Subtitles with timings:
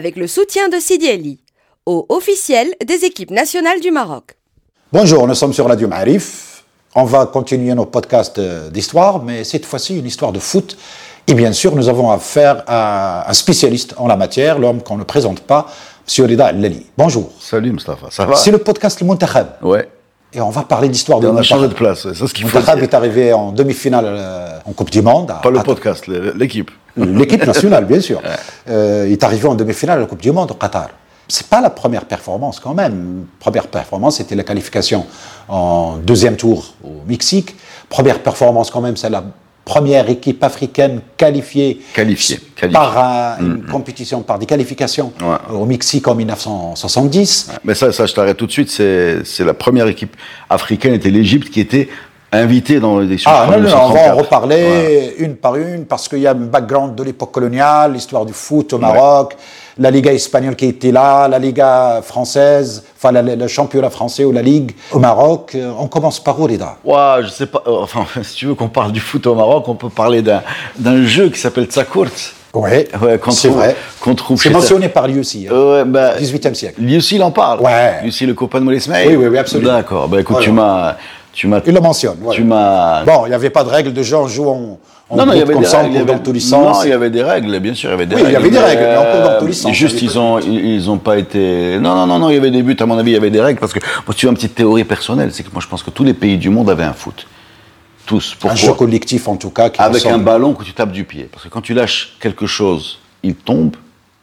[0.00, 1.40] Avec le soutien de Sidi Eli,
[1.84, 4.34] au officiel des équipes nationales du Maroc.
[4.94, 6.64] Bonjour, nous sommes sur Radio Marif.
[6.94, 10.78] On va continuer nos podcasts euh, d'histoire, mais cette fois-ci une histoire de foot.
[11.26, 15.04] Et bien sûr, nous avons affaire à un spécialiste en la matière, l'homme qu'on ne
[15.04, 15.66] présente pas,
[16.18, 16.24] M.
[16.24, 16.86] Rida Lali.
[16.96, 17.30] Bonjour.
[17.38, 18.36] Salut Mustafa, ça va?
[18.36, 19.48] C'est le podcast Le Muntakhab.
[19.60, 19.86] Ouais.
[20.32, 22.48] Et on va parler d'histoire de On a changé de place, ouais, c'est ce qu'il
[22.48, 25.30] faut est arrivé en demi-finale euh, en Coupe du Monde.
[25.30, 26.70] à- Pas le à- podcast, l'équipe.
[26.96, 28.20] L'équipe nationale, bien sûr.
[28.68, 30.88] Euh, il est arrivé en demi-finale à la Coupe du Monde au Qatar.
[31.28, 33.26] C'est pas la première performance quand même.
[33.38, 35.06] Première performance, c'était la qualification
[35.48, 37.54] en deuxième tour au Mexique.
[37.88, 39.22] Première performance quand même, c'est la
[39.64, 42.72] première équipe africaine qualifiée, Qualifiée, qualifiée.
[42.72, 45.54] par un- une compétition, par des qualifications Ouais.
[45.56, 47.50] au Mexique en 1970.
[47.64, 50.16] Mais ça, ça je t'arrête tout de suite, c'est c'est la première équipe
[50.48, 51.88] africaine, était l'Égypte, qui était
[52.32, 54.18] invitée dans l'élection Ah non, non, on va en 1934.
[54.18, 58.32] reparler une par une parce qu'il y a un background de l'époque coloniale, l'histoire du
[58.32, 59.36] foot au Maroc,
[59.78, 64.32] la Liga espagnole qui était là, la Liga française, enfin la- le championnat français ou
[64.32, 65.52] la Ligue au Maroc.
[65.54, 67.62] Euh, On commence par où, Rida Ouais, je sais pas.
[67.66, 70.42] euh, Enfin, si tu veux qu'on parle du foot au Maroc, on peut parler d'un
[70.78, 72.06] d'un jeu qui s'appelle Tsakourt.
[72.52, 73.76] Ouais, Ouais, c'est vrai.
[74.00, 76.80] qu'on trouve C'est mentionné par lui aussi, hein, Ouais, bah, 18e siècle.
[76.80, 77.60] Lui aussi, il en parle.
[77.60, 78.00] Ouais.
[78.02, 78.78] Lui aussi, le copain de May.
[79.06, 79.72] Oui, oui, oui, absolument.
[79.72, 80.08] D'accord.
[80.08, 80.96] Bah écoute, tu m'as.
[81.32, 81.60] Tu m'as.
[81.66, 82.16] Il le mentionne.
[82.32, 83.04] Tu m'as.
[83.04, 84.78] Bon, il n'y avait pas de règle de genre, jouons
[85.08, 85.96] en, Non, non, il y avait comme des ça, règles.
[85.96, 86.76] court dans avait- tous les sens.
[86.78, 88.36] Non, il y avait des règles, bien sûr, il y avait des Oui, il y
[88.36, 88.38] règles.
[88.38, 89.72] avait des règles, mais on court dans euh, tous les sens.
[89.72, 91.78] Juste, ils ont, ils ont pas été.
[91.80, 92.76] Non, non, non, non, il y avait des buts.
[92.78, 94.54] À mon avis, il y avait des règles parce que moi, tu as une petite
[94.54, 96.92] théorie personnelle, c'est que moi, je pense que tous les pays du monde avaient un
[96.92, 97.26] foot,
[98.06, 98.32] tous.
[98.34, 99.70] un Pourquoi jeu collectif, en tout cas.
[99.70, 102.46] Qui Avec un ballon que tu tapes du pied, parce que quand tu lâches quelque
[102.46, 103.76] chose, il tombe.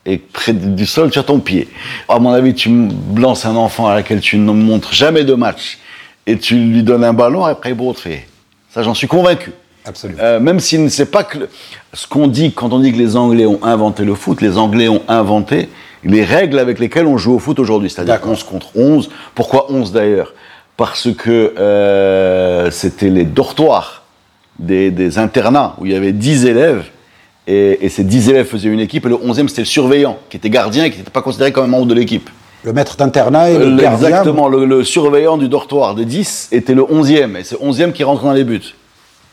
[0.06, 1.68] Et près du sol, tu as ton pied.
[2.08, 2.90] À mon avis, tu me
[3.20, 5.80] lances un enfant à laquelle tu ne montres jamais de match
[6.28, 8.28] et tu lui donnes un ballon, après, te fait.
[8.70, 9.52] Ça, j'en suis convaincu.
[9.86, 10.20] Absolument.
[10.22, 11.50] Euh, même s'il ne sait pas que le-
[11.94, 14.90] ce qu'on dit quand on dit que les Anglais ont inventé le foot, les Anglais
[14.90, 15.70] ont inventé
[16.04, 18.32] les règles avec lesquelles on joue au foot aujourd'hui, c'est-à-dire D'accord.
[18.34, 19.10] 11 contre 11.
[19.34, 20.34] Pourquoi 11 d'ailleurs?
[20.76, 24.04] Parce que euh, c'était les dortoirs
[24.60, 26.84] des, des internats où il y avait 10 élèves
[27.48, 30.36] et, et ces 10 élèves faisaient une équipe et le 11e c'était le surveillant qui
[30.38, 32.30] était gardien et qui n'était pas considéré comme un membre de l'équipe.
[32.68, 34.10] Le maître d'internat et le gardien.
[34.10, 37.94] Exactement, le, le surveillant du dortoir de 10 était le 11e et c'est le 11e
[37.94, 38.76] qui rentre dans les buts.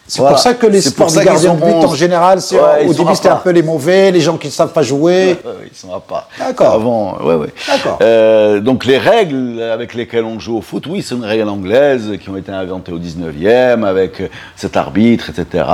[0.06, 0.34] C'est Voilà.
[0.34, 3.30] pour ça que les sports de gardien de but, en général, Ouais, au début, c'était
[3.30, 5.38] un peu les mauvais, les gens qui ne savent pas jouer.
[5.44, 6.28] Ouais, ouais, ils sont à part.
[6.38, 6.74] D'accord.
[6.74, 7.48] Avant, ouais, ouais.
[7.66, 7.98] D'accord.
[8.02, 12.12] Euh, donc les règles avec lesquelles on joue au foot, oui, c'est une règle anglaise
[12.22, 15.64] qui ont été inventées au 19e avec euh, cet arbitre, etc.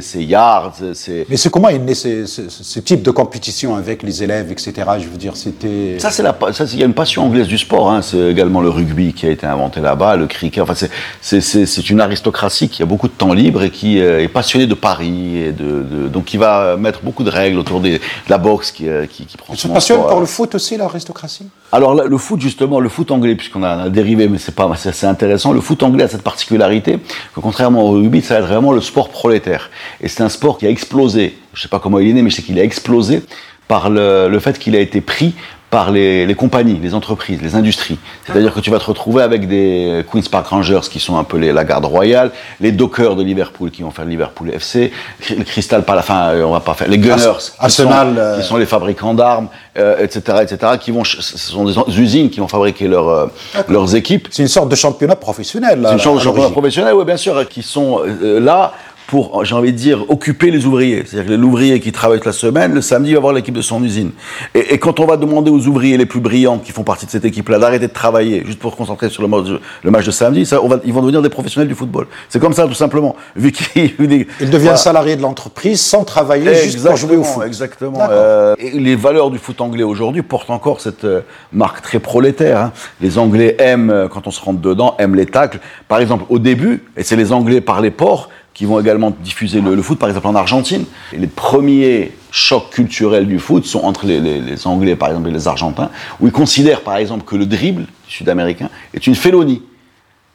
[0.00, 1.26] C'est yards, c'est.
[1.28, 4.72] Mais c'est comment est né ce, ce- ce type de compétition avec les élèves, etc.
[4.98, 5.98] Je veux dire, c'était.
[6.00, 6.36] Ça, c'est la,
[6.72, 7.90] il y a une passion anglaise du sport.
[7.92, 8.02] Hein.
[8.02, 10.62] C'est également le rugby qui a été inventé là-bas, le cricket.
[10.64, 10.90] Enfin, c'est-
[11.20, 14.28] c'est, c'est, c'est une aristocratie qui a beaucoup de temps libre et qui euh, est
[14.28, 17.98] passionnée de paris et de, de- donc qui va mettre beaucoup de règles autour des,
[17.98, 20.10] de la boxe qui, euh, qui, qui prend son passionnent sport.
[20.10, 23.88] pour le foot aussi, l'aristocratie Alors le foot justement, le foot anglais, puisqu'on a, a
[23.88, 25.52] dérivé, mais c'est pas, c'est intéressant.
[25.52, 26.98] Le foot anglais a cette particularité
[27.34, 29.70] que contrairement au rugby, ça va être vraiment le sport prolétaire.
[30.00, 31.36] Et c'est un sport qui a explosé.
[31.54, 33.22] Je sais pas comment il est né, mais je sais qu'il a explosé
[33.68, 35.34] par le, le fait qu'il a été pris
[35.70, 37.98] par les, les compagnies, les entreprises, les industries.
[38.24, 41.36] C'est-à-dire que tu vas te retrouver avec des Queen's Park Rangers qui sont un peu
[41.36, 42.30] les, la garde royale,
[42.60, 44.92] les Dockers de Liverpool qui vont faire le Liverpool FC,
[45.30, 48.40] le Crystal Palace, enfin, euh, on va pas faire, les Gunners qui, Arsenal, sont, euh,
[48.40, 52.40] qui sont les fabricants d'armes, euh, etc., etc., qui vont, ce sont des usines qui
[52.40, 53.26] vont fabriquer leurs, euh,
[53.68, 54.28] leurs équipes.
[54.30, 55.90] C'est une sorte de championnat professionnel, là.
[55.90, 58.72] C'est une sorte de championnat professionnel, oui, bien sûr, qui sont là
[59.08, 61.02] pour, j'ai envie de dire, occuper les ouvriers.
[61.06, 63.62] C'est-à-dire que l'ouvrier qui travaille toute la semaine, le samedi, il va voir l'équipe de
[63.62, 64.10] son usine.
[64.54, 67.10] Et, et quand on va demander aux ouvriers les plus brillants qui font partie de
[67.10, 70.10] cette équipe-là d'arrêter de travailler juste pour se concentrer sur le, match- le match de
[70.10, 72.06] samedi, ça, on va, ils vont devenir des professionnels du football.
[72.28, 73.16] C'est comme ça, tout simplement.
[73.36, 74.26] Vu qu'ils...
[74.40, 77.44] Il devient salarié de l'entreprise sans travailler, juste pour jouer au foot.
[77.46, 77.98] Exactement.
[78.10, 81.22] Euh, et les valeurs du foot anglais aujourd'hui portent encore cette euh,
[81.52, 82.58] marque très prolétaire.
[82.60, 82.72] hein.
[83.00, 85.60] Les Anglais aiment, euh, quand on se rentre dedans, aiment les tacles.
[85.88, 88.28] Par exemple, au début, et c'est les Anglais par les ports
[88.58, 90.84] qui vont également diffuser le, foot, par exemple en Argentine.
[91.16, 95.32] Les premiers chocs culturels du foot sont entre les, les- les Anglais, par exemple, et
[95.32, 99.62] les Argentins, où ils considèrent, par exemple, que le dribble sud-américain est une félonie.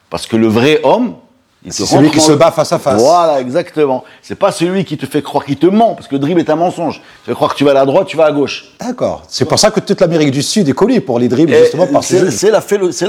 [0.08, 1.16] Parce que le vrai homme,
[1.66, 3.00] il C'est te celui qui se bat face à face.
[3.00, 4.04] Voilà, exactement.
[4.20, 6.50] C'est pas celui qui te fait croire qu'il te ment, parce que le dribble est
[6.50, 6.96] un mensonge.
[7.24, 8.66] Tu fait croire que tu vas à la droite, tu vas à gauche.
[8.80, 9.22] D'accord.
[9.28, 11.86] C'est pour ça que toute l'Amérique du Sud est collée pour les dribbles, Et justement,
[11.86, 12.60] par ces C'est la,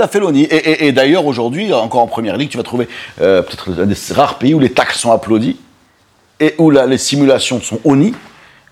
[0.08, 0.44] félonie.
[0.44, 2.88] Et, et- et d'ailleurs, aujourd'hui, encore en première ligue, tu vas trouver
[3.22, 5.58] euh, peut-être un des rares pays où les tacles sont applaudis
[6.40, 8.14] et où la- les simulations sont honnies.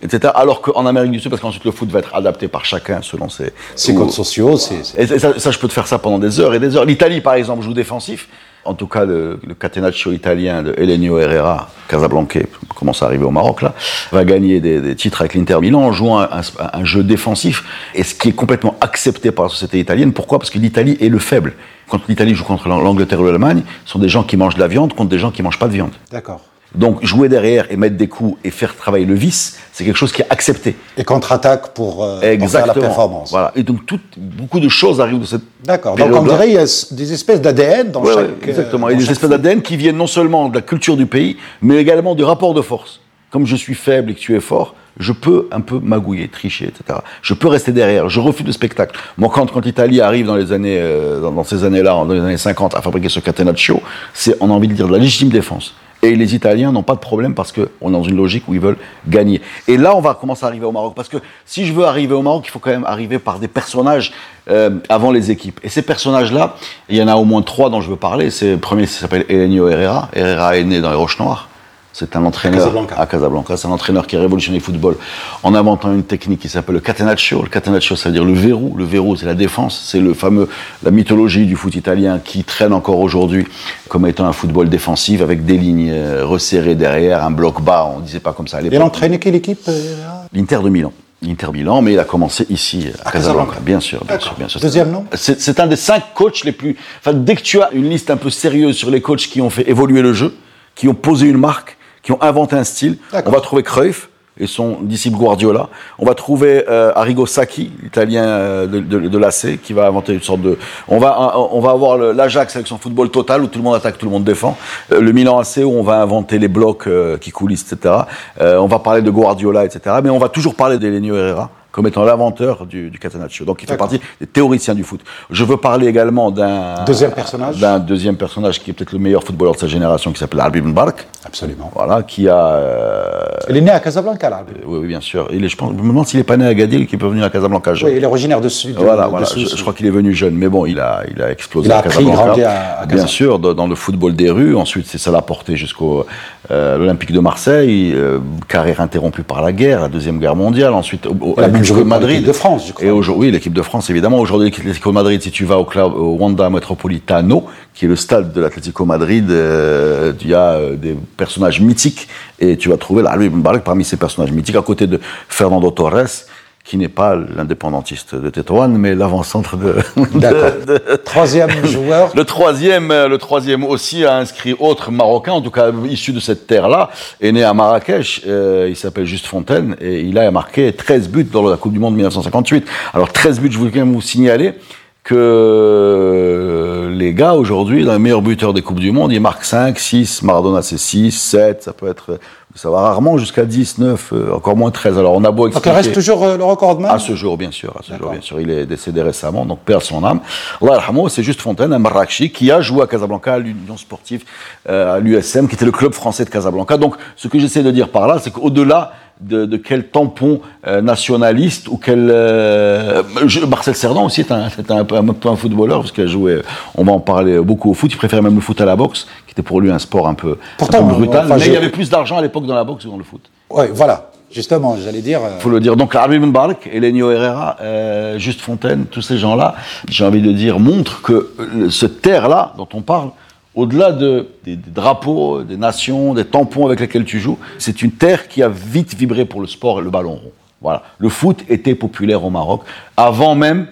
[0.01, 0.31] Etc.
[0.35, 3.29] Alors qu'en Amérique du Sud, parce qu'ensuite le foot va être adapté par chacun selon
[3.29, 3.53] ses,
[3.95, 4.83] codes sociaux, c'est.
[4.83, 6.83] c'est- et ça, ça, je peux te faire ça pendant des heures et des heures.
[6.83, 8.27] L'Italie, par exemple, joue défensif.
[8.65, 12.39] En tout cas, le, le catenaccio italien de Elenio Herrera, Casablanca,
[12.75, 13.73] commence à arriver au Maroc là,
[14.11, 17.63] va gagner des, titres avec l'Inter Milan en jouant un, un, jeu défensif,
[17.93, 20.13] et ce qui est complètement accepté par la société italienne.
[20.13, 20.39] Pourquoi?
[20.39, 21.53] Parce que l'Italie est le faible.
[21.89, 24.67] Quand l'Italie joue contre l'Angleterre ou l'Allemagne, ce sont des gens qui mangent de la
[24.67, 25.91] viande contre des gens qui mangent pas de viande.
[26.11, 26.41] D'accord.
[26.75, 30.11] Donc jouer derrière et mettre des coups et faire travailler le vice, c'est quelque chose
[30.11, 30.75] qui est accepté.
[30.97, 33.29] Et contre-attaque pour, euh, faire la performance.
[33.29, 33.51] Voilà.
[33.55, 35.41] Et donc tout, beaucoup de choses arrivent de cette.
[35.63, 35.95] D'accord.
[35.95, 38.17] Donc on dirait qu'il y a des espèces d'ADN dans chaque.
[38.17, 38.89] Ouais, exactement.
[38.89, 41.37] il y a des espèces d'ADN qui viennent non seulement de la culture du pays,
[41.61, 43.01] mais également du rapport de force.
[43.29, 46.65] Comme je suis faible et que tu es fort, je peux un peu magouiller, tricher,
[46.65, 46.99] etc.
[47.21, 48.09] Je peux rester derrière.
[48.09, 48.99] Je refuse le spectacle.
[49.17, 52.37] Moi, quand, quand l'Italie arrive dans les années, euh, dans, ces années-là, dans les années
[52.37, 53.81] 50, à fabriquer ce catenaccio,
[54.13, 55.73] c'est, on a envie de dire, de la légitime défense.
[56.03, 58.59] Et les Italiens n'ont pas de problème parce qu'on est dans une logique où ils
[58.59, 58.77] veulent
[59.07, 59.41] gagner.
[59.69, 60.93] Et là, on va commencer à arriver au Maroc.
[60.97, 61.15] Parce que
[61.45, 64.11] si je veux arriver au Maroc, il faut quand même arriver par des personnages
[64.49, 65.61] euh, avant les équipes.
[65.63, 66.57] Et ces personnages-là,
[66.89, 68.29] il y en a au moins trois dont je veux parler.
[68.41, 70.09] Le premier, s'appelle Elenio Herrera.
[70.13, 71.47] Herrera est né dans les Roches Noires.
[71.93, 73.55] C'est un entraîneur à Casablanca.
[73.55, 74.97] C'est un entraîneur qui a révolutionné le football
[75.43, 77.43] en inventant une technique qui s'appelle le catenaccio.
[77.43, 78.73] Le catenaccio, ça veut dire le verrou.
[78.75, 79.79] Le verrou, c'est la défense.
[79.85, 80.49] C'est le fameux,
[80.81, 83.45] la mythologie du foot italien qui traîne encore aujourd'hui
[83.89, 87.87] comme étant un football défensif avec des lignes euh, resserrées derrière, un bloc bas.
[87.95, 88.75] On disait pas comme ça à l'époque.
[88.75, 89.95] Il a entraîné quelle équipe euh,
[90.33, 90.91] L'Inter de Milan.
[91.21, 93.59] L'Inter Milan, mais il a commencé ici à, Casablanca.
[93.61, 94.59] Bien sûr, bien sûr, bien sûr.
[94.59, 96.75] Deuxième nom C'est un des cinq coachs les plus.
[96.99, 99.51] Enfin, dès que tu as une liste un peu sérieuse sur les coachs qui ont
[99.51, 100.35] fait évoluer le jeu,
[100.75, 102.97] qui ont posé une marque, qui ont inventé un style.
[103.25, 104.09] On va trouver Cruyff
[104.39, 105.69] et son disciple Guardiola.
[105.99, 110.13] On va trouver euh, Arrigo Sacchi, l'italien euh, de, de, de l'AC, qui va inventer
[110.13, 110.57] une sorte de...
[110.87, 113.97] On va, on va avoir l'Ajax avec son football total, où tout le monde attaque,
[113.97, 114.57] tout le monde défend.
[114.91, 117.95] Euh, le Milan AC, où on va inventer les blocs euh, qui coulissent, etc.
[118.39, 119.97] on va parler de Guardiola, etc.
[120.03, 123.45] Mais on va toujours parler d'Elenio Herrera comme étant l'inventeur du, du catenaccio.
[123.45, 125.01] Donc il fait partie des théoriciens du foot.
[125.31, 129.23] Je veux parler également d'un deuxième personnage, d'un deuxième personnage qui est peut-être le meilleur
[129.23, 131.07] footballeur de sa génération, qui s'appelle Albi Bark.
[131.25, 131.71] Absolument.
[131.73, 132.37] Voilà, qui a.
[132.37, 133.23] Euh...
[133.49, 134.43] Il est né à Casablanca, là.
[134.67, 135.27] Oui, oui, bien sûr.
[135.31, 136.99] Il est, je, pense, je me demande s'il est pas né à Gadil, qui est
[136.99, 137.89] venu à Casablanca jeune.
[137.89, 138.75] Oui, il est originaire de Sud.
[138.77, 139.25] Voilà, voilà.
[139.25, 141.79] je, crois qu'il est venu jeune, mais bon, il a, il a explosé il a
[141.79, 142.23] à Casablanca.
[142.23, 142.95] Grandi à, à Casablanca.
[142.95, 144.55] Bien sûr, dans, le football des rues.
[144.55, 146.05] Ensuite, c'est ça l'a porté jusqu'au
[146.51, 150.73] euh, l'Olympique de Marseille, euh, carrière interrompue par la guerre, la deuxième guerre mondiale.
[150.73, 151.41] Ensuite, au, au
[151.71, 152.25] De Madrid.
[152.25, 152.85] De France, je crois.
[152.85, 154.19] Et aujourd'hui, l'équipe de France, évidemment.
[154.19, 158.33] Aujourd'hui, l'Atlético Madrid, si tu vas au, club, au Wanda Metropolitano, qui est le stade
[158.33, 162.07] de l'Atlético Madrid, euh, il y a euh, des personnages mythiques
[162.39, 164.99] et tu vas trouver Albi Mbarak parmi ces personnages mythiques, à côté de
[165.29, 166.25] Fernando Torres,
[166.63, 172.11] qui n'est pas l'indépendantiste de Tétouan, mais l'avant-centre de, de, de, Troisième joueur.
[172.15, 176.47] Le troisième, le troisième aussi a inscrit autre marocain, en tout cas issu de cette
[176.47, 176.89] terre-là,
[177.19, 178.21] est né à Marrakech.
[178.25, 181.79] Euh, il s'appelle Juste Fontaine et il a marqué 13 buts dans la Coupe du
[181.79, 182.65] Monde 1958.
[182.93, 184.53] Alors 13 buts, je voulais quand même vous signaler
[185.03, 189.77] que les gars aujourd'hui, dans les meilleurs buteurs des Coupes du Monde, ils marquent 5,
[189.77, 192.19] 6, Maradona c'est 6, 7, ça peut être,
[192.55, 194.97] ça va rarement jusqu'à 10, 9, euh, encore moins 13.
[194.97, 195.69] Alors on a beau expliquer...
[195.69, 198.11] Donc il reste toujours euh, le recordman À ce jour, bien sûr, à ce jour,
[198.11, 198.39] bien sûr.
[198.39, 200.21] Il est décédé récemment, donc perd son âme.
[200.61, 204.23] Allah c'est juste Fontaine, un Marrakchi, qui a joué à Casablanca, à l'Union Sportive,
[204.69, 206.77] euh, à l'USM, qui était le club français de Casablanca.
[206.77, 210.81] Donc ce que j'essaie de dire par là, c'est qu'au-delà de, de, quel tampon euh,
[210.81, 215.79] nationaliste ou quel euh, je, Marcel Cerdan aussi est un, est un, un, un footballeur
[215.79, 216.41] parce qu'il a joué
[216.75, 217.91] on va en parler beaucoup au foot.
[217.91, 220.13] Il préférait même le foot à la boxe qui était pour lui un sport un
[220.13, 221.25] peu, Pourtant, peu brutal.
[221.25, 221.49] enfin, mais je...
[221.49, 223.21] il y avait plus d'argent à l'époque dans la boxe que dans le foot.
[223.49, 225.39] Oui voilà justement j'allais dire il euh...
[225.39, 225.75] faut le dire.
[225.75, 229.55] Donc Armin Bark Elenio Herrera euh, Juste Fontaine tous ces gens là
[229.87, 231.33] j'ai envie de dire montrent que
[231.69, 233.09] ce terre là dont on parle
[233.55, 237.91] au-delà de, des, des, drapeaux, des nations, des tampons avec lesquels tu joues, c'est une
[237.91, 240.31] terre qui a vite vibré pour le sport et le ballon rond.
[240.61, 240.83] Voilà.
[240.97, 242.61] Le foot était populaire au Maroc
[242.97, 243.67] avant même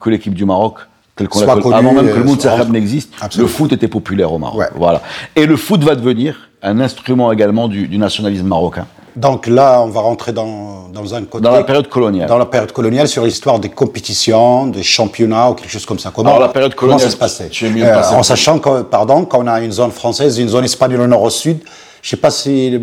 [0.00, 0.78] que l'équipe du Maroc,
[1.14, 4.58] tel qu'on l'appelle, avant même que le Mounserrab n'existe, le foot était populaire au Maroc.
[4.58, 4.68] Ouais.
[4.74, 5.02] Voilà.
[5.34, 8.86] Et le foot va devenir un instrument également du, du nationalisme marocain.
[9.16, 11.42] Donc là, on va rentrer dans, dans un côté.
[11.42, 12.28] Dans la période coloniale.
[12.28, 16.12] Dans la période coloniale, sur l'histoire des compétitions, des championnats ou quelque chose comme ça.
[16.14, 18.02] Comment, Alors, la période coloniale, comment ça se passait mieux euh.
[18.10, 21.30] En sachant que, pardon, qu'on a une zone française, une zone espagnole au nord au
[21.30, 21.60] sud.
[22.02, 22.78] Je sais pas si.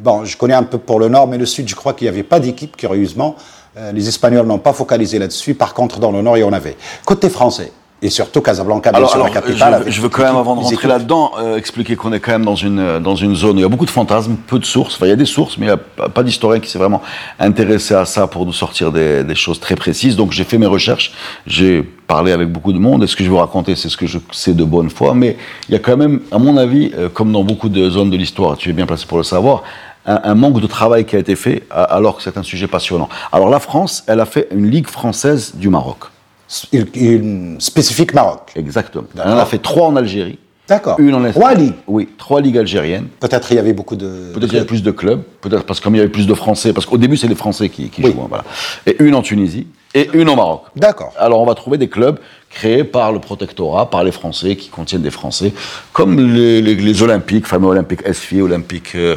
[0.00, 2.10] Bon, je connais un peu pour le nord, mais le sud, je crois qu'il n'y
[2.10, 3.36] avait pas d'équipe, curieusement.
[3.76, 5.54] Euh, les Espagnols n'ont pas focalisé là-dessus.
[5.54, 6.76] Par contre, dans le nord, il y en avait.
[7.04, 7.70] Côté français,
[8.06, 9.82] et surtout Casablanca, bien alors, sûr, alors, la capitale.
[9.86, 12.44] Je, je veux quand même, avant de rentrer là-dedans, euh, expliquer qu'on est quand même
[12.44, 14.94] dans une, dans une zone où il y a beaucoup de fantasmes, peu de sources.
[14.94, 17.02] Enfin, il y a des sources, mais il n'y a pas d'historien qui s'est vraiment
[17.40, 20.14] intéressé à ça pour nous sortir des, des choses très précises.
[20.14, 21.12] Donc, j'ai fait mes recherches,
[21.48, 24.06] j'ai parlé avec beaucoup de monde, et ce que je veux raconter, c'est ce que
[24.06, 25.36] je sais de bonne foi, mais
[25.68, 28.16] il y a quand même, à mon avis, euh, comme dans beaucoup de zones de
[28.16, 29.64] l'histoire, tu es bien placé pour le savoir,
[30.06, 33.08] un, manque de travail qui a été fait, alors que c'est un sujet passionnant.
[33.32, 36.04] Alors, la France, elle a fait une ligue française du Maroc
[36.48, 38.52] spécifique Maroc.
[38.56, 39.04] Exactement.
[39.14, 40.38] Elle en a fait trois en Algérie.
[40.68, 40.98] D'accord.
[40.98, 41.32] Une en Espagne.
[41.42, 41.74] Trois ligues.
[41.86, 43.06] Oui, trois ligues algériennes.
[43.20, 44.32] Peut-être il y avait beaucoup de.
[44.34, 46.26] Peut-être qu'il y avait plus de clubs, peut-être parce que comme il y avait plus
[46.26, 48.10] de Français, parce qu'au début c'est les Français qui, qui Oui.
[48.12, 48.44] jouent, hein, voilà.
[48.86, 50.62] Et une en Tunisie et une au Maroc.
[50.76, 51.12] D'accord.
[51.18, 52.18] Alors on va trouver des clubs
[52.50, 55.52] créés par le protectorat, par les Français, qui contiennent des Français,
[55.92, 59.14] comme les, les- les Olympiques, fameux Olympique Esfi, Olympique euh.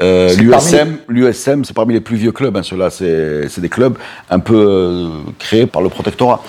[0.00, 0.34] Euh,
[1.08, 2.56] L'USM, c'est parmi les plus vieux clubs.
[2.56, 3.96] Hein, Ceux-là, c'est des clubs
[4.30, 5.08] un peu euh,
[5.38, 6.42] créés par le protectorat.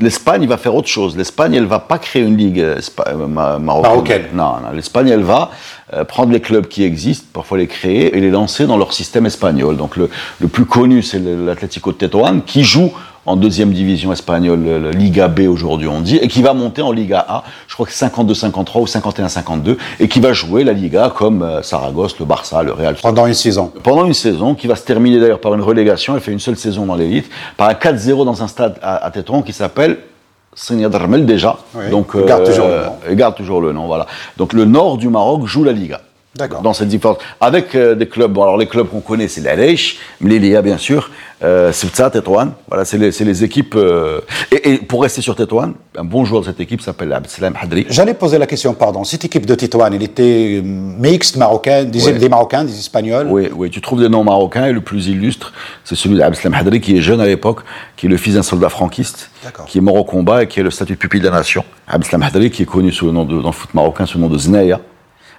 [0.00, 1.16] L'Espagne va faire autre chose.
[1.16, 2.80] L'Espagne, elle va pas créer une ligue euh,
[3.28, 3.64] marocaine.
[3.64, 4.24] Marocaine.
[4.34, 4.72] Non, non.
[4.74, 5.50] l'Espagne, elle va
[5.94, 9.26] euh, prendre les clubs qui existent, parfois les créer et les lancer dans leur système
[9.26, 9.76] espagnol.
[9.76, 12.92] Donc le, le plus connu, c'est l'Atlético de Tetuan, qui joue
[13.28, 16.80] en deuxième division espagnole, le- le Liga B aujourd'hui on dit, et qui va monter
[16.80, 21.12] en Liga A, je crois que 52-53 ou 51-52, et qui va jouer la Liga
[21.16, 22.94] comme euh, Saragosse, le Barça, le Real.
[23.02, 23.72] Pendant une saison.
[23.82, 26.56] Pendant une saison, qui va se terminer d'ailleurs par une relégation, elle fait une seule
[26.56, 29.98] saison dans l'élite, par un 4-0 dans un stade à, à Tétouan qui s'appelle
[30.56, 31.58] Seigneur Darmel déjà.
[31.74, 32.92] Oui, Donc, il garde toujours le nom.
[33.10, 34.06] il garde toujours le nom, voilà.
[34.38, 36.00] Donc le nord du Maroc joue la Liga.
[36.36, 36.60] D'accord.
[36.62, 37.18] Dans cette différence.
[37.40, 41.10] Avec euh, des clubs, bon, alors les clubs qu'on connaît, c'est l'Aleish, Mlilia bien sûr,
[41.42, 41.72] euh,
[42.12, 43.74] Tétouan, voilà, c'est les, c'est les équipes.
[43.74, 47.54] euh, et, et pour rester sur Tétouan, un bon joueur de cette équipe s'appelle Abdeslam
[47.60, 47.86] Hadri.
[47.88, 49.04] J'allais poser la question, pardon.
[49.04, 53.26] Cette équipe de Titouan, elle était euh, mixte, marocaine, des, des Marocains, des Espagnols.
[53.30, 55.52] Oui, oui, tu trouves des noms marocains et le plus illustre,
[55.84, 57.60] c'est celui d'Abdeslam Hadri qui est jeune à l'époque,
[57.96, 59.30] qui est le fils d'un soldat franquiste,
[59.66, 61.64] qui est mort au combat et qui a le statut de pupille de la nation.
[61.88, 64.24] Abdeslam Hadri qui est connu sous le nom de, dans le foot marocain sous le
[64.24, 64.80] nom de Znaya,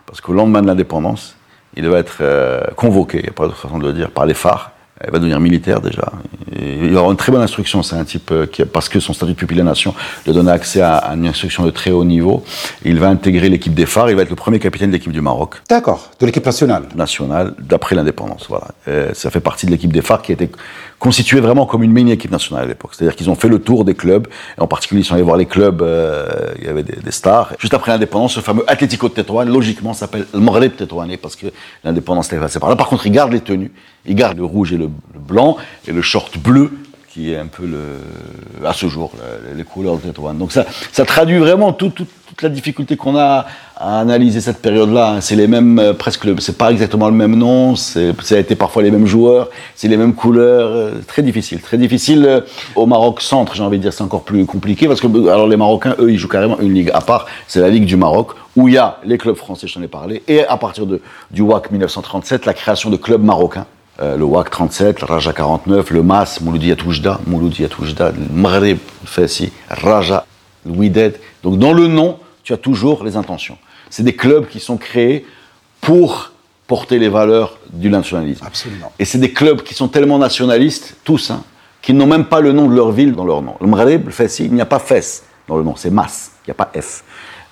[0.07, 1.35] parce qu'au lendemain de l'indépendance,
[1.75, 4.25] il va être euh, convoqué, il n'y a pas d'autre façon de le dire, par
[4.25, 4.71] les phares.
[5.05, 6.11] Il va devenir militaire déjà.
[6.59, 7.83] Et il aura une très bonne instruction.
[7.83, 9.93] C'est un type euh, qui, a- parce que son statut de pupille de la nation
[10.25, 12.43] lui donne accès à, à une instruction de très haut niveau.
[12.83, 14.09] Il va intégrer l'équipe des phares.
[14.09, 16.85] Il va être le premier capitaine de l'équipe du Maroc D'accord, de l'équipe nationale.
[16.95, 18.47] nationale d'après l'indépendance.
[18.49, 18.69] Voilà.
[18.87, 20.49] Euh, ça fait partie de l'équipe des phares qui était
[20.99, 22.91] constituée vraiment comme une mini-équipe nationale à l'époque.
[22.93, 24.27] C'est-à-dire qu'ils ont fait le tour des clubs,
[24.57, 27.53] et en particulier ils sont allés voir les clubs, euh, il y avait des, stars.
[27.59, 31.47] Juste après l'indépendance, ce fameux Atlético de Tétouan, logiquement, s'appelle le Maghreb Tétouanais parce que
[31.83, 32.75] l'indépendance était passée par là.
[32.75, 33.71] Par contre, ils gardent les tenues,
[34.05, 36.71] ils gardent le rouge et le blanc, et le short bleu,
[37.17, 37.97] qui est un peu le,
[38.63, 40.35] à ce jour, le- les couleurs de Tétouan.
[40.35, 44.61] Donc ça, ça traduit vraiment tout- tout- toute la difficulté qu'on a à analyser cette
[44.61, 45.17] période-là.
[45.21, 48.37] C'est les mêmes, euh, presque, le- c'est pas exactement le même nom, c'est, ça a
[48.37, 52.23] été parfois les mêmes joueurs, c'est les mêmes couleurs, euh, très difficile, très difficile.
[52.27, 52.41] euh,
[52.75, 55.57] Au Maroc centre, j'ai envie de dire, c'est encore plus compliqué parce que, alors les
[55.57, 58.67] Marocains, eux, ils jouent carrément une ligue à part, c'est la Ligue du Maroc, où
[58.67, 61.71] il y a les clubs français, j'en ai parlé, et à partir de, du WAC
[61.71, 63.65] 1937, la création de clubs marocains.
[63.99, 68.77] Euh, le WAC 37, le Raja 49, le MAS, Mouloudi Toujda, Mouloudi Toujda, le Maghreb
[69.05, 70.25] Fessi, Raja,
[70.65, 71.13] le.
[71.41, 73.57] Donc dans le nom, tu as toujours les intentions.
[73.89, 75.25] C'est des clubs qui sont créés
[75.81, 76.31] pour
[76.67, 78.45] porter les valeurs du nationalisme.
[78.45, 78.91] Absolument.
[78.99, 81.43] Et c'est des clubs qui sont tellement nationalistes, tous, hein,
[81.81, 83.55] qu'ils n'ont même pas le nom de leur ville dans leur nom.
[83.61, 86.49] Le Maghreb, le Fessi, il n'y a pas Fès dans le nom, c'est Mas, il
[86.49, 87.03] n'y a pas F.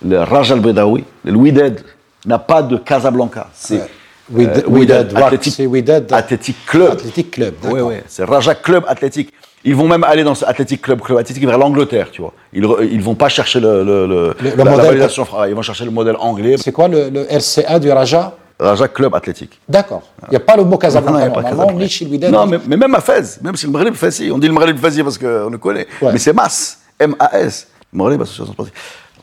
[0.04, 1.82] Le Raja al-Bedawi, le Wydad
[2.24, 3.90] n'a pas de Casablanca, c'est Ouais.
[4.34, 6.90] Euh, Wydad, WAC, Athletic- Wydad- Athletic Club.
[6.92, 9.32] Athletic Club, Oui, oui, c'est Raja Club Athletic.
[9.64, 12.32] Ils vont même aller dans ce Athletic Club, Club Athletic vers l'Angleterre, tu vois.
[12.52, 15.54] Ils, ils vont pas chercher le, le, le- Le- la, la modèle- validation, fra- ils
[15.54, 16.56] vont chercher le modèle anglais.
[16.58, 18.34] C'est quoi le, RCA du Raja?
[18.58, 19.60] Raja Club Athletic.
[19.68, 20.02] D'accord.
[20.28, 22.32] Il n'y a pas le mot Casablanca normalement, ni chez Wydad.
[22.32, 24.78] Non, mais, mais même à Fès, même si le Maghreb Fessi, on dit le Maghreb
[24.78, 26.12] Fessi parce qu'on le connaît, Ouais.
[26.12, 28.72] mais c'est MAS, M-A-S, Maghreb Association Sportive.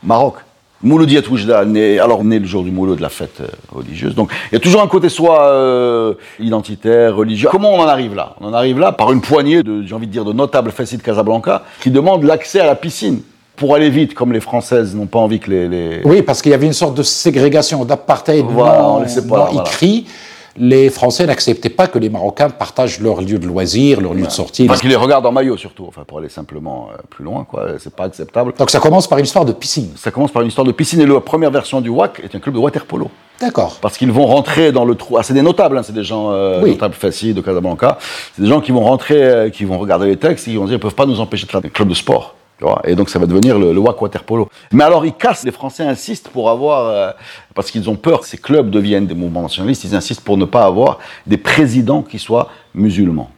[0.03, 0.35] Maroc,
[0.83, 4.13] Mouloudi Toujda, né, alors né le jour du Mouloud de la fête euh, religieuse.
[4.15, 7.47] Donc il y a toujours un côté soit euh, identitaire, religieux.
[7.51, 8.35] Comment on en arrive là?
[8.41, 10.97] On en arrive là par une poignée de, j'ai envie de dire, de notables Fessi
[10.97, 13.21] de Casablanca qui demandent l'accès à la piscine.
[13.55, 16.51] Pour aller vite, comme les Françaises n'ont pas envie que les- les, Oui, parce qu'il
[16.51, 19.61] y avait une sorte de ségrégation, d'apartheid Voilà, non, on pas non là, voilà.
[19.69, 20.07] écrit.
[20.55, 24.31] Les Français n'acceptaient pas que les Marocains partagent leur lieu de loisirs, leur lieu de
[24.31, 24.67] sortie.
[24.67, 27.69] Parce qu'ils les regardent en maillot surtout, enfin pour aller simplement euh, plus loin, quoi.
[27.79, 28.53] C'est pas acceptable.
[28.59, 29.89] Donc ça commence par une histoire de piscine.
[29.95, 32.39] Ça commence par une histoire de piscine et la première version du WAC est un
[32.39, 33.09] club de water polo.
[33.41, 33.77] D'accord.
[33.81, 35.17] Parce qu'ils vont rentrer dans le trou.
[35.17, 36.69] Ah, c'est des notables, hein, c'est des gens euh, Oui.
[36.71, 37.97] notables faciles de Casablanca.
[38.35, 40.65] C'est des gens qui vont rentrer, euh, qui vont regarder les textes et qui vont
[40.65, 42.35] dire ils peuvent pas nous empêcher de faire des clubs de sport.
[42.63, 44.47] Tu vois et donc ça va devenir le, le WAC water polo.
[44.71, 47.11] Mais alors ils cassent, les Français insistent pour avoir, euh,
[47.55, 50.45] parce qu'ils ont peur que ces clubs deviennent des mouvements nationalistes, ils insistent pour ne
[50.45, 53.29] pas avoir des présidents qui soient musulmans,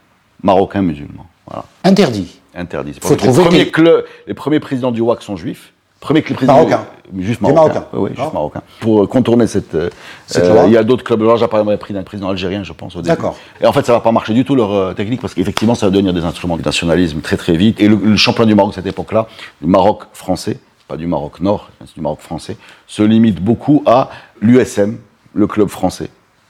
[0.44, 1.26] marocains musulmans.
[1.48, 2.40] Voilà Interdit.
[2.54, 2.94] interdit.
[3.02, 5.74] Faut trouver les, premiers quel- clubs- les premiers présidents du WAC sont juifs.
[6.06, 6.86] Premier présidents Marocains.
[7.18, 7.42] Juste.
[7.42, 7.86] Marocains.
[7.94, 8.62] Oui, juste marocains.
[8.80, 9.74] Pour euh, contourner cette.
[9.74, 9.90] euh,
[10.28, 10.64] Cette euh, loi.
[10.68, 11.22] il y a d'autres clubs.
[11.24, 13.10] Là, j'ai par exemple pris d'un président algérien, je pense, au début.
[13.16, 13.36] D'accord.
[13.60, 15.88] Et en fait, ça va pas marcher du tout leur euh, technique parce qu'effectivement, ça
[15.88, 17.80] va devenir des instruments du nationalisme très très vite.
[17.80, 19.28] Et le, le champion du Maroc à cette époque-là,
[19.62, 24.10] du Maroc français, pas du Maroc Nord, du Maroc français, se limite beaucoup à
[24.42, 24.98] l'USM,
[25.34, 26.10] le club français,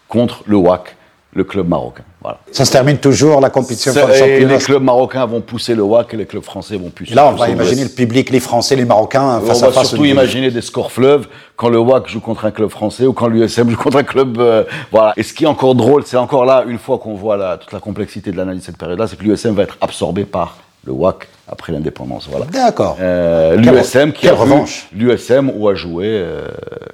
[0.09, 0.95] contre le WAC,
[1.35, 2.03] le club marocain.
[2.21, 2.39] Voilà.
[2.51, 4.53] Ça se termine toujours la compétition pour le championnat.
[4.53, 7.13] les clubs marocains vont pousser le WAC et les clubs français vont pousser.
[7.13, 9.89] Là, on va imaginer le public, les Français, les Marocains, On face à va face.
[9.89, 11.27] surtout imaginer des scores fleuves
[11.57, 14.39] quand le WAC joue contre un club français ou quand l'USM joue contre un club.
[14.39, 15.13] euh, voilà.
[15.17, 17.73] Et ce qui est encore drôle, c'est encore là, une fois qu'on voit la- toute
[17.73, 20.93] la complexité de l'analyse de cette période-là, c'est que l'USM va être absorbé par le
[20.93, 22.27] WAC après l'indépendance.
[22.29, 22.45] Voilà.
[22.45, 22.97] D'accord.
[22.99, 24.87] Euh, L'USM qui a revanche?
[24.93, 26.47] L'USM où a joué euh,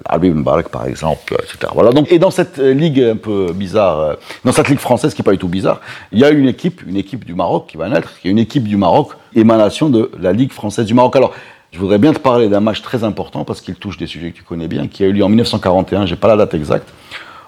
[0.04, 1.72] Albi Mbarak par exemple, etc.
[1.74, 1.92] Voilà.
[1.92, 5.22] Donc et dans cette euh, ligue un peu bizarre, euh, dans cette ligue française qui
[5.22, 5.80] est pas du tout bizarre,
[6.10, 8.38] il y a une équipe, une équipe du Maroc qui va naître, qui est une
[8.38, 11.16] équipe du Maroc, émanation de la ligue française du Maroc.
[11.16, 11.32] Alors
[11.70, 14.36] je voudrais bien te parler d'un match très important parce qu'il touche des sujets que
[14.36, 16.88] tu connais bien, qui a eu lieu en 1941, j'ai pas la date exacte,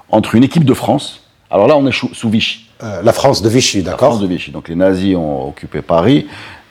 [0.08, 1.20] entre une équipe de France.
[1.54, 2.66] Alors là, on est sous Vichy.
[2.82, 4.50] Euh, la France de Vichy, La d'accord France de Vichy.
[4.50, 6.26] Donc les nazis ont occupé Paris.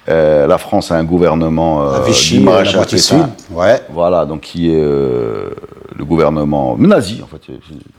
[0.09, 3.29] Euh, la France a un gouvernement euh, Vichy, du la maréchal Pétain.
[3.51, 3.81] Ouais.
[3.93, 5.51] Voilà, donc qui est euh,
[5.95, 7.53] le gouvernement nazi en fait.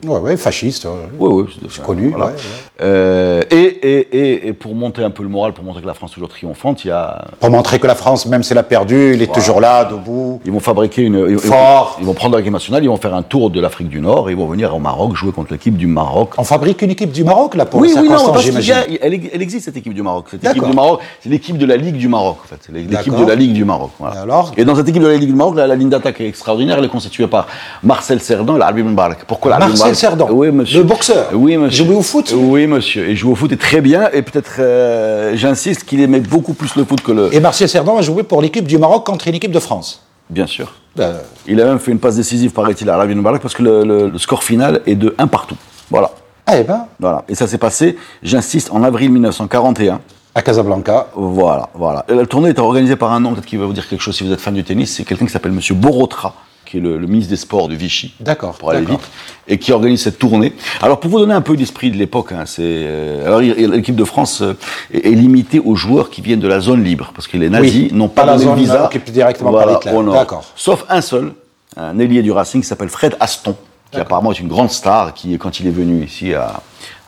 [0.07, 0.87] Ouais, ouais, fasciste.
[1.19, 2.27] Oui, oui, c'est connu, voilà.
[2.27, 2.39] ouais, ouais.
[2.83, 5.95] Euh, et, et, et, et pour monter un peu le moral, pour montrer que la
[5.95, 8.59] France est toujours triomphante, il y a Pour montrer que la France, même si elle
[8.59, 10.41] a perdu, il est toujours là, debout.
[10.45, 11.25] Ils vont fabriquer une.
[11.31, 11.97] ils- Fort.
[12.01, 14.33] Ils vont prendre l'équipe nationale, ils vont faire un tour de l'Afrique du Nord, et
[14.33, 16.31] ils vont venir au Maroc jouer contre l'équipe du Maroc.
[16.37, 19.21] On fabrique une équipe du Maroc, là, pour Oui, oui, non, parce y a- elle,
[19.33, 20.27] elle existe cette équipe du Maroc.
[20.31, 22.57] Cette équipe du Maroc, c'est l'équipe de la Ligue du Maroc, en fait.
[22.67, 23.91] C'est l'équipe de la Ligue du Maroc.
[23.99, 24.17] voilà.
[24.17, 24.53] Et alors?
[24.57, 26.79] Et dans cette équipe de la Ligue du Maroc, la, la ligne d'attaque est extraordinaire.
[26.79, 27.47] Elle est constituée par
[27.83, 29.25] Marcel Cerdan et l'Arbi Mbarak.
[29.27, 30.79] Pourquoi l'Arbi Marcel Cerdan, Oui, monsieur.
[30.79, 31.29] le boxeur.
[31.33, 31.85] Oui, monsieur.
[31.85, 32.35] Jouait au foot?
[32.37, 33.09] Oui, monsieur.
[33.09, 34.09] Et joue au foot et très bien.
[34.13, 37.35] Et peut-être, euh, j'insiste, qu'il aimait beaucoup plus le foot que le.
[37.35, 40.03] Et Martial Cerdan a joué pour l'équipe du Maroc contre une équipe de France.
[40.31, 40.73] Bien sûr.
[41.01, 43.85] Euh, Il a même fait une passe décisive, paraît-il, à l'Arbi Mbarak parce que le,
[43.85, 45.57] le- le score final est de 1 partout.
[45.91, 46.11] Voilà.
[46.51, 47.25] eh ben, Voilà.
[47.29, 50.01] Et ça s'est passé, j'insiste, en avril 1941.
[50.35, 51.09] À Casablanca.
[51.15, 52.05] Voilà, voilà.
[52.09, 54.17] Et La tournée est organisée par un nom, peut-être qu'il va vous dire quelque chose
[54.17, 54.95] si vous êtes fan du tennis.
[54.97, 58.15] C'est quelqu'un qui s'appelle Monsieur Borotra, qui est le, le ministre des Sports de Vichy.
[58.21, 59.01] D'accord, Pour aller vite.
[59.47, 60.55] Et qui organise cette tournée.
[60.83, 64.05] Alors, pour vous donner un peu l'esprit de l'époque, hein, c'est, euh, alors, l'équipe de
[64.05, 64.55] France euh,
[64.93, 67.13] est, est limitée aux joueurs qui viennent de la zone libre.
[67.15, 68.87] Parce que les nazis Oui, n'ont pas, pas la zone visa.
[68.87, 70.15] occupée directement par au nord.
[70.15, 70.45] D'accord.
[70.57, 71.33] Sauf un seul,
[71.77, 73.55] un ailier du Racing qui s'appelle Fred Aston,
[73.93, 76.61] qui apparemment est une grande star, qui, quand il est venu ici, a,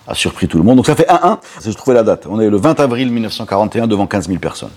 [0.06, 0.76] a surpris tout le monde.
[0.76, 1.38] Donc ça fait 1-1.
[1.64, 2.26] Je trouvais la date.
[2.28, 4.70] On est le 20 avril 1941 devant 15 000 personnes.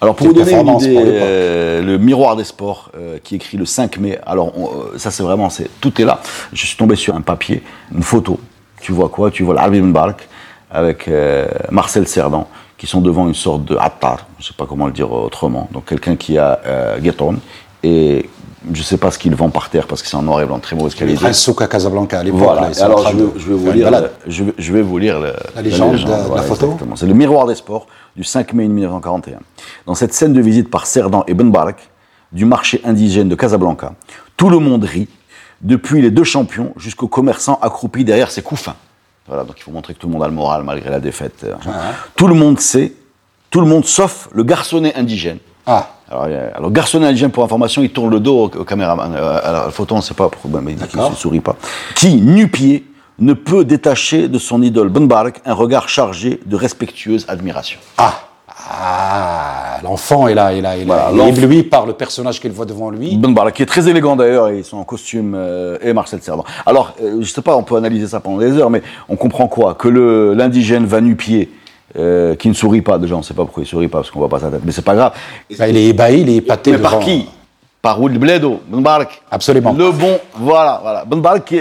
[0.00, 3.64] Alors pour vous donner une idée, euh, le Miroir des Sports euh, qui écrit le
[3.64, 4.18] 5 mai.
[4.26, 6.20] Alors on- euh, ça c'est vraiment, c'est tout est là.
[6.52, 7.62] Je suis tombé sur un papier,
[7.94, 8.38] une photo.
[8.80, 9.30] Tu vois quoi?
[9.30, 10.28] Tu vois l'Alvin Bark
[10.70, 14.86] avec euh, Marcel Cerdan qui sont devant une sorte de attar, je sais pas comment
[14.86, 15.68] le dire autrement.
[15.72, 16.60] Donc quelqu'un qui a
[17.00, 17.36] Guetton
[17.82, 18.28] et
[18.72, 20.58] je sais pas ce qu'il vend par terre parce que c'est en noir et blanc,
[20.58, 21.24] très mauvaise qualité.
[21.26, 22.40] est souk à Casablanca à l'époque.
[22.40, 22.70] Voilà.
[22.70, 24.10] là, Alors je, de vais- je vais vous lire, balade.
[24.26, 26.76] le- je, vais, je vais vous lire le- La légende de- de la photo.
[26.96, 29.38] C'est le miroir des sports du 5 mai 1941.
[29.86, 31.90] Dans cette scène de visite par Cerdan et Ben Barak
[32.32, 33.92] du marché indigène de Casablanca,
[34.36, 35.08] tout le monde rit,
[35.60, 38.74] depuis les deux champions jusqu'aux commerçants accroupis derrière ses couffins.
[39.28, 41.44] Voilà, donc il faut montrer que tout le monde a le moral malgré la défaite.
[41.44, 41.54] euh,
[42.16, 42.92] Tout le monde sait,
[43.50, 45.38] tout le monde sauf le garçonnet indigène.
[45.66, 48.58] Ah, Alors, il y a- alors garçonnet indigène, pour information, il tourne le dos au,
[48.60, 49.14] au caméraman.
[49.16, 51.10] Euh, à la photo, on ne sait pas pourquoi, mais il dit qu'il D'accord.
[51.10, 51.56] ne sourit pas.
[51.94, 52.84] Qui, nu-pied,
[53.18, 57.78] ne peut détacher de son idole Ben Barak un regard chargé de respectueuse admiration.
[57.98, 58.14] ah,
[58.70, 61.92] ah, l'enfant est là, il est là, il est Voilà, il est ébloui par le
[61.92, 63.16] personnage qu'il voit devant lui.
[63.16, 66.44] Ben Barak, qui est très élégant d'ailleurs, et en costume, euh, et Marcel Cerdan.
[66.66, 69.48] Alors, euh, je sais pas, on peut analyser ça pendant des heures, mais on comprend
[69.48, 69.74] quoi?
[69.74, 71.50] Que le- l'indigène va nu-pied,
[71.98, 74.10] euh, qui ne sourit pas, déjà, on ne sait pas pourquoi il sourit pas, parce
[74.10, 75.12] qu'on voit pas sa tête, mais c'est pas grave.
[75.58, 76.90] Bah, il est ébahi, il est épaté Mais devant.
[76.90, 77.26] par qui?
[77.80, 79.22] Par Ould Bledo, Ben Barak.
[79.30, 79.74] Absolument.
[79.74, 81.04] Le bon, voilà, voilà.
[81.04, 81.58] Ben Barak, euh,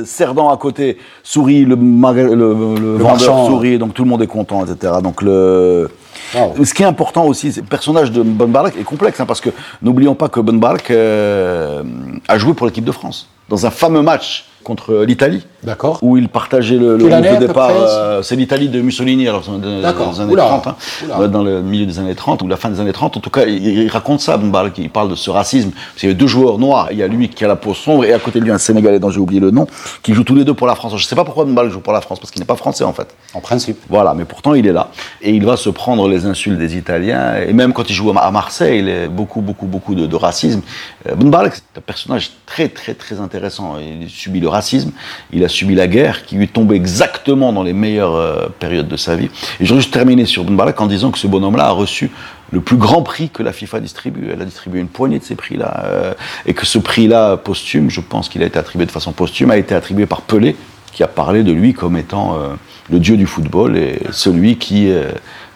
[0.00, 3.46] euh, Cerdan à côté, sourit, le, le, le vendeur marchand.
[3.48, 4.94] sourit, donc tout le monde est content, etc.
[5.02, 5.90] Donc le...
[6.34, 6.64] Wow.
[6.64, 9.50] Ce qui est important aussi, le personnage de Ben Barak est complexe, hein, parce que
[9.82, 11.82] n'oublions pas que Ben Barak euh,
[12.26, 15.44] a joué pour l'équipe de France, dans un fameux match contre l'Italie.
[15.62, 15.98] D'accord.
[16.02, 17.70] Où il partageait le, le de départ.
[17.70, 20.42] euh, c'est l'Italie de Mussolini, alors dans les années Oula.
[20.42, 20.76] 30, hein.
[21.18, 21.28] Oula.
[21.28, 23.16] Dans le milieu des années 30 ou la fin des années 30.
[23.16, 25.70] En tout cas, il, il raconte ça, Barak, il parle de ce racisme.
[25.70, 27.74] Parce qu'il y a deux joueurs noirs, il y a lui qui a la peau
[27.74, 29.66] sombre et à côté de lui un Sénégalais dont j'ai oublié le nom,
[30.02, 30.92] qui jouent tous les deux pour la France.
[30.96, 32.84] Je ne sais pas pourquoi Barak joue pour la France, parce qu'il n'est pas français
[32.84, 33.08] en fait.
[33.34, 33.78] En principe.
[33.88, 34.88] Voilà, mais pourtant il est là.
[35.20, 37.36] Et il va se prendre les insultes des Italiens.
[37.46, 40.62] Et même quand il joue à Marseille, il a beaucoup, beaucoup, beaucoup de, de racisme.
[41.08, 43.76] Euh, Barak, c'est un personnage très, très, très intéressant.
[43.78, 44.92] Il subit le racisme,
[45.32, 48.96] il a subi la guerre qui lui tombée exactement dans les meilleures euh, périodes de
[48.96, 49.26] sa vie.
[49.26, 52.10] Et je voudrais juste terminer sur Ben Barak en disant que ce bonhomme-là a reçu
[52.50, 54.28] le plus grand prix que la FIFA distribue.
[54.32, 55.84] Elle a distribué une poignée de ces prix-là.
[55.86, 56.14] euh,
[56.46, 59.56] et que ce prix-là, posthume, je pense qu'il a été attribué de façon posthume, a
[59.56, 60.54] été attribué par Pelé,
[60.92, 62.54] qui a parlé de lui comme étant euh,
[62.90, 64.92] le dieu du football et celui qui,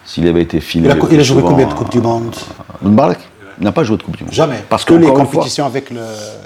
[0.05, 0.85] s'il avait été filé.
[0.85, 2.35] Il a, il a plus joué combien de Coupes du Monde?
[2.81, 3.19] Ben Barak
[3.59, 4.33] n'a pas joué de Coupe du Monde.
[4.33, 4.63] Jamais.
[4.69, 5.91] Parce que que les fois, compétitions avec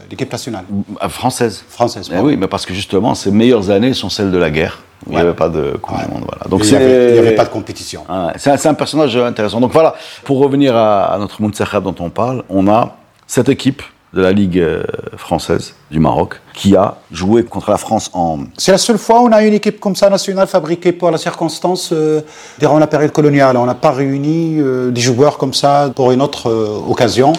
[0.09, 0.65] l'équipe nationale
[1.01, 1.63] euh, française.
[1.67, 2.09] française.
[2.13, 4.79] Eh oui, mais parce que justement, ses meilleures années sont celles de la guerre.
[5.07, 6.25] Il n'y avait pas de Coupe du Monde.
[6.27, 6.45] Voilà.
[6.49, 8.03] Donc il n'y avait, pas de compétition.
[8.37, 9.59] c'est un, personnage intéressant.
[9.59, 12.95] Donc voilà, pour revenir à, notre Mountsakab dont on parle, on a
[13.27, 13.81] cette équipe
[14.13, 14.83] de la Ligue euh,
[15.15, 18.39] française du Maroc qui a joué contre la France en...
[18.57, 21.17] C'est la seule fois où on a une équipe comme ça nationale fabriquée pour la
[21.17, 22.21] circonstance euh,
[22.59, 23.55] durant la période coloniale.
[23.55, 26.51] On n'a pas réuni euh, des joueurs comme ça pour une autre
[26.89, 27.33] occasion.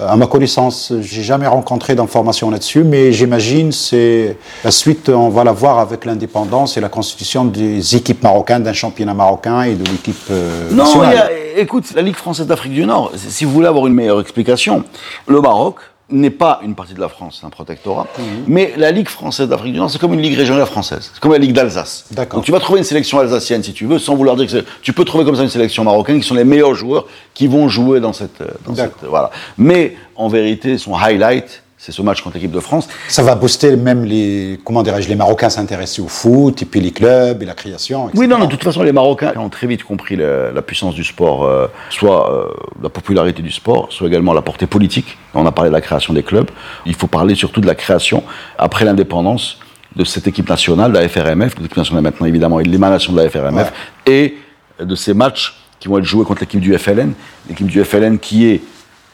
[0.00, 5.42] À ma connaissance, j'ai jamais rencontré d'informations là-dessus, mais j'imagine c'est la suite, on va
[5.42, 9.84] la voir avec l'indépendance et la constitution des équipes marocaines, d'un championnat marocain et de
[9.88, 10.30] l'équipe
[10.72, 10.84] non,
[11.56, 14.84] écoute, la Ligue française d'Afrique du Nord, si vous voulez avoir une meilleure explication,
[15.28, 15.76] le Maroc,
[16.08, 18.06] n'est pas une partie de la France, c'est un protectorat.
[18.46, 21.10] Mais la Ligue française d'Afrique du Nord, c'est comme une Ligue régionale française.
[21.12, 22.04] C'est comme la Ligue d'Alsace.
[22.30, 24.92] Donc tu vas trouver une sélection alsacienne si tu veux, sans vouloir dire que tu
[24.92, 28.00] peux trouver comme ça une sélection marocaine qui sont les meilleurs joueurs qui vont jouer
[28.00, 28.42] dans cette.
[28.64, 29.30] Dans cette voilà.
[29.58, 32.88] Mais en vérité, son highlight, c'est ce match contre l'équipe de France.
[33.08, 36.90] Ça va booster même les, comment dirais-je, les Marocains s'intéressent au foot, et puis les
[36.90, 38.18] clubs, et la création, etc.
[38.18, 41.44] Oui, non, de toute façon, les Marocains ont très vite compris la, puissance du sport,
[41.44, 42.46] euh, soit euh,
[42.82, 45.18] la popularité du sport, soit également la portée politique.
[45.34, 46.50] On a parlé de la création des clubs.
[46.86, 48.22] Il faut parler surtout de la création,
[48.58, 49.58] après l'indépendance,
[49.94, 53.72] de cette équipe nationale, la FRMF, l'équipe nationale maintenant évidemment, et l'émanation de la FRMF,
[54.06, 54.36] et
[54.80, 57.12] de ces matchs qui vont être joués contre l'équipe du FLN,
[57.48, 58.60] l'équipe du FLN qui est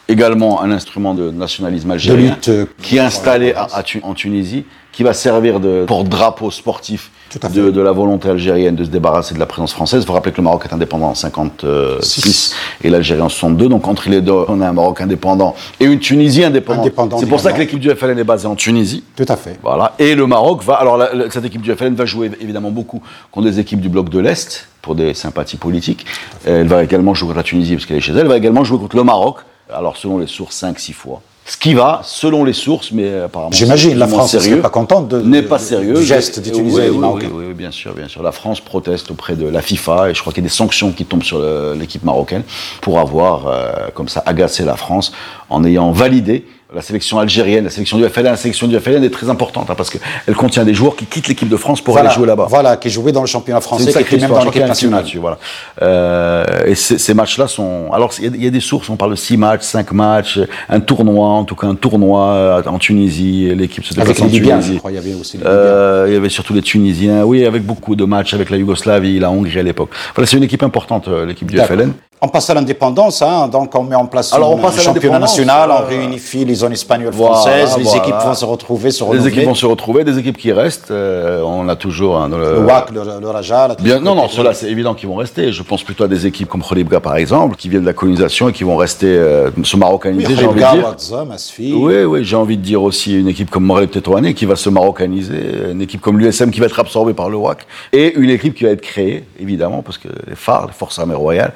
[0.09, 3.55] également un instrument de nationalisme algérien euh, qui est installé
[4.03, 9.35] en Tunisie, qui va servir de porte-drapeau sportif de, la volonté algérienne de se débarrasser
[9.35, 10.03] de la présence française.
[10.03, 13.69] Il faut rappeler que le Maroc est indépendant en 56 et l'Algérie en 62.
[13.69, 17.21] Donc entre les deux, on a un Maroc indépendant et une Tunisie indépendante.
[17.21, 19.03] c'est pour ça que l'équipe du FLN est basée en Tunisie.
[19.17, 19.59] Tout à fait.
[19.63, 19.95] Voilà.
[19.99, 20.75] Et le Maroc va.
[20.75, 24.19] Alors cette équipe du FLN va jouer évidemment beaucoup contre des équipes du bloc de
[24.19, 26.05] l'Est pour des sympathies politiques.
[26.45, 28.19] Elle va également jouer contre la Tunisie parce qu'elle est chez elle.
[28.19, 29.39] Elle va également jouer contre le Maroc
[29.75, 31.23] alors selon les sources, 5-6 fois.
[31.45, 33.51] Ce qui va, selon les sources, mais apparemment.
[33.51, 37.45] J'imagine, la France n'est pas contente de, n'est pas sérieux, du geste d'utiliser oui, oui,
[37.49, 38.23] oui, bien sûr, bien sûr.
[38.23, 40.93] La France proteste auprès de la FIFA et je crois qu'il y a des sanctions
[40.93, 41.41] qui tombent sur
[41.75, 42.45] l'équipe marocaine
[42.81, 45.13] pour avoir, euh, comme ça, agacé la France
[45.51, 49.11] en ayant validé la sélection algérienne, la sélection du FLN, la sélection du FLN est
[49.11, 52.11] très importante hein, parce qu'elle contient des joueurs qui quittent l'équipe de France pour aller
[52.11, 52.47] jouer là-bas.
[52.49, 55.05] Voilà, qui jouaient dans le championnat français, qui même dans l'équipe nationale.
[55.21, 55.39] Voilà.
[55.83, 57.91] Euh, et ces matchs-là sont.
[57.93, 61.27] Alors, il y, a des sources, on parle de 6 matchs, 5 matchs, un tournoi,
[61.27, 64.75] en tout cas un tournoi euh, en Tunisie, l'équipe se déplace en Tunisie.
[64.75, 67.45] Je crois, il y avait aussi les euh, Il y avait surtout les Tunisiens, oui,
[67.45, 69.91] avec beaucoup de matchs avec la Yougoslavie, la Hongrie à l'époque.
[70.15, 71.93] Voilà, c'est une équipe importante, euh, l'équipe du FLN.
[72.25, 75.19] On passe à l'indépendance, hein, donc on met en place Alors, on passe un championnat
[75.19, 79.25] national, on réunifie les zones espagnoles, françaises, les équipes vont se retrouver, se renouveler.
[79.25, 82.19] Les équipes vont se retrouver, des équipes qui restent, euh, on a toujours...
[82.19, 83.75] Hein, le, le WAC, le, Raja...
[83.81, 85.51] Bien, non, non, ceux-là c'est évident qu'ils vont rester.
[85.51, 88.49] Je pense plutôt à des équipes comme Kholibga par exemple, qui viennent de la colonisation
[88.49, 91.77] et qui vont rester, euh, se maroccaniser, oui, j'ai envie de dire.
[91.77, 94.71] Oui, oui, j'ai envie de dire aussi une équipe comme Morel Tetouane qui va se
[94.71, 98.55] maroccaniser, une équipe comme l'USM qui va être absorbée par le WAC, et une équipe
[98.55, 101.53] qui va être créée, évidemment, parce que les phares, les forces armées royales,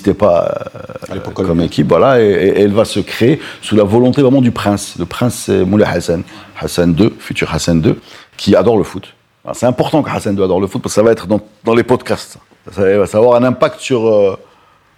[0.00, 0.68] n'existaient pas...
[1.10, 4.94] Euh, comme équipe, voilà, et, elle va se créer sous la volonté vraiment du prince.
[4.98, 6.22] Le prince, Moulay Hassan,
[6.58, 7.96] Hassan II, futur Hassan II,
[8.36, 9.14] qui adore le foot.
[9.52, 11.74] C'est important que Hassan II adore le foot parce que ça va être dans, dans
[11.74, 12.38] les podcasts.
[12.72, 14.06] Ça va, avoir un impact sur.
[14.06, 14.36] Euh,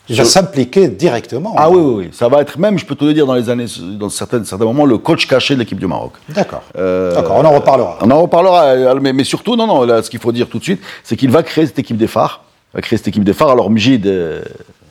[0.08, 1.54] il va s'impliquer directement.
[1.56, 2.08] Ah oui, oui, oui.
[2.12, 3.66] Ça va être même, je peux te le dire, dans les années,
[3.98, 6.14] dans certains, certains moments, le coach caché de l'équipe du Maroc.
[6.28, 6.62] D'accord.
[6.76, 7.98] Euh, D'accord, on en reparlera.
[8.00, 10.64] On en reparlera, mais, mais surtout, non, non, là, ce qu'il faut dire tout de
[10.64, 12.42] suite, c'est qu'il va créer cette équipe des phares.
[12.74, 13.50] Il va créer cette équipe des phares.
[13.50, 14.04] Alors, Mjid,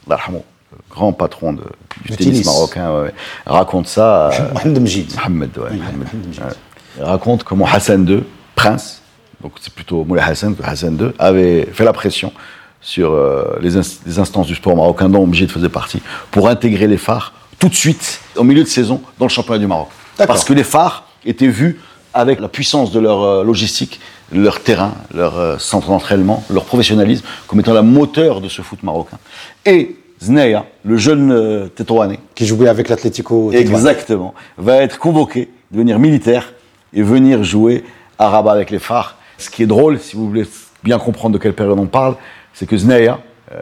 [0.09, 0.15] euh,
[0.89, 1.63] grand patron de,
[2.05, 3.11] du tennis, marocain,
[3.45, 4.31] raconte ça.
[4.53, 5.15] Mohamed Mjid.
[5.15, 5.49] Mohamed,
[6.99, 8.23] raconte comment Hassan II,
[8.55, 9.01] prince,
[9.41, 12.31] donc c'est plutôt Moulay Hassan que Hassan II, avait fait la pression
[12.81, 17.33] sur euh, les, instances du sport marocain dont Mjid faisait partie, pour intégrer les phares
[17.59, 19.89] tout de suite, au milieu de saison, dans le championnat du Maroc.
[20.17, 21.79] Parce que les phares étaient vus
[22.13, 23.99] avec la puissance de leur euh, logistique,
[24.31, 28.83] leur terrain, leur euh, centre d'entraînement, leur professionnalisme, comme étant la moteur de ce foot
[28.83, 29.17] marocain.
[29.65, 31.67] Et Zneya, le jeune euh,
[32.35, 33.51] Qui jouait avec l'Atlético.
[33.51, 34.33] Exactement.
[34.57, 36.53] Va être convoqué, devenir militaire
[36.93, 37.83] et venir jouer
[38.19, 39.17] à Rabat avec les phares.
[39.37, 40.45] Ce qui est drôle, si vous voulez
[40.83, 42.15] bien comprendre de quelle période on parle,
[42.53, 43.19] c'est que Zneya,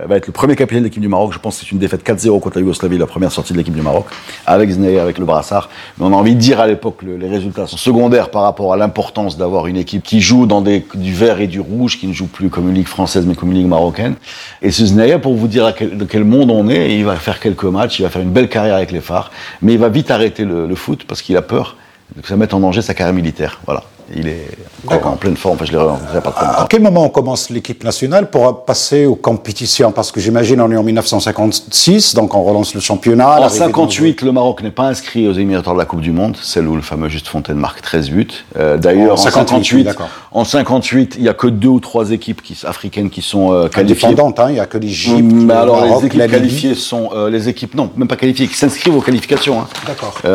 [0.08, 1.34] va être le premier capitaine de l'équipe du Maroc.
[1.34, 3.74] Je pense que c'est une défaite 4-0 contre la Yougoslavie, la première sortie de l'équipe
[3.74, 4.06] du Maroc,
[4.46, 5.70] avec Znei, avec le brassard.
[5.98, 8.78] Mais on a envie de dire à l'époque, les résultats sont secondaires par rapport à
[8.78, 12.28] l'importance d'avoir une équipe qui joue dans du vert et du rouge, qui ne joue
[12.28, 14.16] plus comme une ligue française, mais comme une ligue marocaine.
[14.62, 17.64] Et ce Znei, pour vous dire de quel monde on est, il va faire quelques
[17.64, 20.46] matchs, il va faire une belle carrière avec les phares, mais il va vite arrêter
[20.46, 21.76] le, le foot parce qu'il a peur
[22.22, 23.60] que ça mette en danger sa carrière militaire.
[23.66, 23.84] Voilà.
[24.16, 24.48] Il est
[24.88, 25.56] en pleine forme.
[25.56, 29.16] Enfin, je l'ai rencontré pas À quel moment on commence l'équipe nationale pour passer aux
[29.16, 29.92] compétitions?
[29.92, 33.42] Parce que j'imagine on est en 1956, donc on relance le championnat.
[33.42, 36.68] En 58, le Maroc n'est pas inscrit aux éliminatoires de la Coupe du Monde, celle
[36.68, 38.28] où le fameux Juste Fontaine marque 13 buts.
[38.58, 39.90] Euh, d'ailleurs, en, 58,
[40.32, 43.68] en 58, il n'y a que deux ou trois équipes qui, africaines qui sont euh,
[43.68, 44.08] qualifiées.
[44.08, 45.22] Indépendantes, hein, il n'y a que l'Égypte.
[45.22, 48.96] Mais alors, les équipes qualifiées sont euh, les équipes non, même pas qualifiées, qui s'inscrivent
[48.96, 49.68] aux qualifications hein,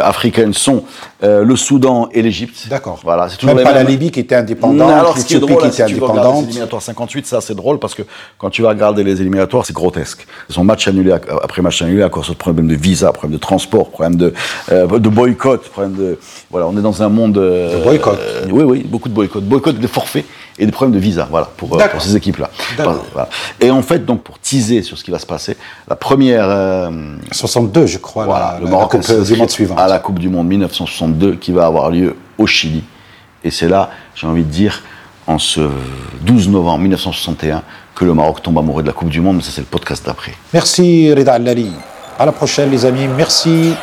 [0.02, 0.84] africaines sont
[1.22, 2.68] le Soudan et l'Égypte.
[2.68, 3.00] D'accord.
[3.02, 5.58] Voilà, c'est toujours même pas la Libye qui était indépendante, alors, ce qui est drôle,
[5.58, 6.42] qui était si indépendante.
[6.42, 8.02] Les éliminatoires 58, ça c'est drôle parce que
[8.38, 10.26] quand tu vas regarder les éliminatoires, c'est grotesque.
[10.48, 13.40] Ils sont match annulé après match annulé à cause de problèmes de visa, problèmes de
[13.40, 14.34] transport, problèmes de,
[14.70, 16.18] de boycott, de
[16.50, 17.38] voilà, on est dans un monde.
[17.38, 18.18] Euh, boycott.
[18.50, 19.42] oui, oui, beaucoup de boycott.
[19.42, 20.24] Boycott des forfaits
[20.58, 22.50] et des problèmes de visa, voilà, pour, euh, pour ces équipes-là.
[23.60, 25.56] Et en fait, donc, pour teaser sur ce qui va se passer,
[25.88, 26.90] la première.
[27.32, 29.78] 62, euh, je crois, voilà, le Maroc coupe du monde suivante.
[29.78, 32.82] À la Coupe du Monde 1962, qui va avoir lieu au Chili.
[33.44, 34.82] Et c'est là, j'ai envie de dire,
[35.26, 35.60] en ce
[36.22, 37.62] 12 novembre 1961,
[37.94, 40.04] que le Maroc tombe amoureux de la Coupe du Monde, mais ça c'est le podcast
[40.04, 40.32] d'après.
[40.52, 41.72] Merci Rida Allali.
[42.18, 43.74] À la prochaine les amis, merci.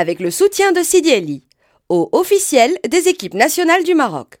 [0.00, 1.44] Avec le soutien de Sidi Ali,
[1.90, 4.40] au officiel des équipes nationales du Maroc.